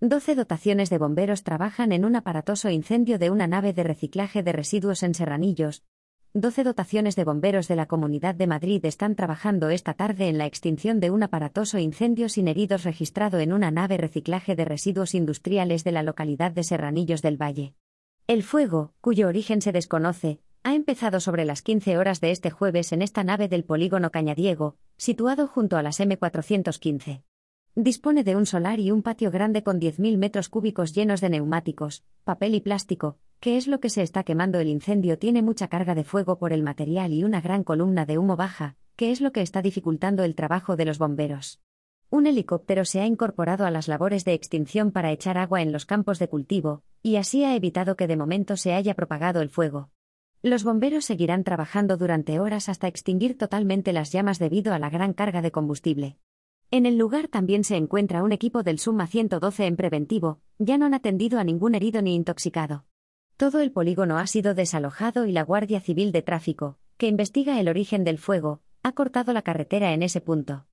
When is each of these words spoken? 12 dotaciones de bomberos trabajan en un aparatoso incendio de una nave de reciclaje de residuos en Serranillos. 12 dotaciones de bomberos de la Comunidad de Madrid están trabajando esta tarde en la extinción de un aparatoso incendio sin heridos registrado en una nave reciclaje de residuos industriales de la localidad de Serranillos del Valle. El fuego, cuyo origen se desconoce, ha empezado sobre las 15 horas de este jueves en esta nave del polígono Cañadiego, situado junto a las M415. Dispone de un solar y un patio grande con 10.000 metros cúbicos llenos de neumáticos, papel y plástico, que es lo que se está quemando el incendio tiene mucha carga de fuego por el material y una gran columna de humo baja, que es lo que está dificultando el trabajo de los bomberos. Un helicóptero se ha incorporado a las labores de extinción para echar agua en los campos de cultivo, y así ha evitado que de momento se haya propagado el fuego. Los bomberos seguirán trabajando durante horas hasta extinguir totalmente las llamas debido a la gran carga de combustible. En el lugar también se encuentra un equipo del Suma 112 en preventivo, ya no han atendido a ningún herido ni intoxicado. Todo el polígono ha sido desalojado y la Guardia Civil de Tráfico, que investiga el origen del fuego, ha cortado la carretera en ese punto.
12 0.00 0.36
dotaciones 0.36 0.90
de 0.90 0.98
bomberos 0.98 1.42
trabajan 1.42 1.90
en 1.90 2.04
un 2.04 2.14
aparatoso 2.14 2.70
incendio 2.70 3.18
de 3.18 3.30
una 3.30 3.48
nave 3.48 3.72
de 3.72 3.82
reciclaje 3.82 4.44
de 4.44 4.52
residuos 4.52 5.02
en 5.02 5.12
Serranillos. 5.12 5.82
12 6.34 6.62
dotaciones 6.62 7.16
de 7.16 7.24
bomberos 7.24 7.66
de 7.66 7.74
la 7.74 7.86
Comunidad 7.86 8.36
de 8.36 8.46
Madrid 8.46 8.84
están 8.84 9.16
trabajando 9.16 9.70
esta 9.70 9.94
tarde 9.94 10.28
en 10.28 10.38
la 10.38 10.46
extinción 10.46 11.00
de 11.00 11.10
un 11.10 11.24
aparatoso 11.24 11.78
incendio 11.78 12.28
sin 12.28 12.46
heridos 12.46 12.84
registrado 12.84 13.40
en 13.40 13.52
una 13.52 13.72
nave 13.72 13.96
reciclaje 13.96 14.54
de 14.54 14.64
residuos 14.64 15.16
industriales 15.16 15.82
de 15.82 15.90
la 15.90 16.04
localidad 16.04 16.52
de 16.52 16.62
Serranillos 16.62 17.20
del 17.20 17.36
Valle. 17.36 17.74
El 18.28 18.44
fuego, 18.44 18.92
cuyo 19.00 19.26
origen 19.26 19.60
se 19.60 19.72
desconoce, 19.72 20.38
ha 20.62 20.76
empezado 20.76 21.18
sobre 21.18 21.44
las 21.44 21.62
15 21.62 21.98
horas 21.98 22.20
de 22.20 22.30
este 22.30 22.50
jueves 22.50 22.92
en 22.92 23.02
esta 23.02 23.24
nave 23.24 23.48
del 23.48 23.64
polígono 23.64 24.12
Cañadiego, 24.12 24.76
situado 24.96 25.48
junto 25.48 25.76
a 25.76 25.82
las 25.82 25.98
M415. 25.98 27.24
Dispone 27.80 28.24
de 28.24 28.34
un 28.34 28.44
solar 28.44 28.80
y 28.80 28.90
un 28.90 29.02
patio 29.02 29.30
grande 29.30 29.62
con 29.62 29.78
10.000 29.78 30.18
metros 30.18 30.48
cúbicos 30.48 30.92
llenos 30.96 31.20
de 31.20 31.30
neumáticos, 31.30 32.02
papel 32.24 32.56
y 32.56 32.60
plástico, 32.60 33.18
que 33.38 33.56
es 33.56 33.68
lo 33.68 33.78
que 33.78 33.88
se 33.88 34.02
está 34.02 34.24
quemando 34.24 34.58
el 34.58 34.66
incendio 34.66 35.16
tiene 35.16 35.42
mucha 35.42 35.68
carga 35.68 35.94
de 35.94 36.02
fuego 36.02 36.40
por 36.40 36.52
el 36.52 36.64
material 36.64 37.12
y 37.12 37.22
una 37.22 37.40
gran 37.40 37.62
columna 37.62 38.04
de 38.04 38.18
humo 38.18 38.34
baja, 38.34 38.74
que 38.96 39.12
es 39.12 39.20
lo 39.20 39.30
que 39.30 39.42
está 39.42 39.62
dificultando 39.62 40.24
el 40.24 40.34
trabajo 40.34 40.74
de 40.74 40.86
los 40.86 40.98
bomberos. 40.98 41.60
Un 42.10 42.26
helicóptero 42.26 42.84
se 42.84 43.00
ha 43.00 43.06
incorporado 43.06 43.64
a 43.64 43.70
las 43.70 43.86
labores 43.86 44.24
de 44.24 44.34
extinción 44.34 44.90
para 44.90 45.12
echar 45.12 45.38
agua 45.38 45.62
en 45.62 45.70
los 45.70 45.86
campos 45.86 46.18
de 46.18 46.28
cultivo, 46.28 46.82
y 47.00 47.14
así 47.14 47.44
ha 47.44 47.54
evitado 47.54 47.94
que 47.94 48.08
de 48.08 48.16
momento 48.16 48.56
se 48.56 48.72
haya 48.72 48.94
propagado 48.94 49.40
el 49.40 49.50
fuego. 49.50 49.90
Los 50.42 50.64
bomberos 50.64 51.04
seguirán 51.04 51.44
trabajando 51.44 51.96
durante 51.96 52.40
horas 52.40 52.68
hasta 52.68 52.88
extinguir 52.88 53.38
totalmente 53.38 53.92
las 53.92 54.10
llamas 54.10 54.40
debido 54.40 54.74
a 54.74 54.80
la 54.80 54.90
gran 54.90 55.12
carga 55.12 55.42
de 55.42 55.52
combustible. 55.52 56.16
En 56.70 56.84
el 56.84 56.98
lugar 56.98 57.28
también 57.28 57.64
se 57.64 57.76
encuentra 57.76 58.22
un 58.22 58.30
equipo 58.30 58.62
del 58.62 58.78
Suma 58.78 59.06
112 59.06 59.64
en 59.64 59.76
preventivo, 59.76 60.40
ya 60.58 60.76
no 60.76 60.84
han 60.84 60.92
atendido 60.92 61.38
a 61.38 61.44
ningún 61.44 61.74
herido 61.74 62.02
ni 62.02 62.14
intoxicado. 62.14 62.84
Todo 63.38 63.60
el 63.60 63.72
polígono 63.72 64.18
ha 64.18 64.26
sido 64.26 64.54
desalojado 64.54 65.24
y 65.24 65.32
la 65.32 65.44
Guardia 65.44 65.80
Civil 65.80 66.12
de 66.12 66.20
Tráfico, 66.20 66.76
que 66.98 67.06
investiga 67.06 67.58
el 67.58 67.68
origen 67.68 68.04
del 68.04 68.18
fuego, 68.18 68.60
ha 68.82 68.92
cortado 68.92 69.32
la 69.32 69.40
carretera 69.40 69.94
en 69.94 70.02
ese 70.02 70.20
punto. 70.20 70.66